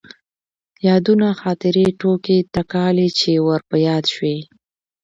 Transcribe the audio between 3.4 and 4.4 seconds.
ور په ياد شوي.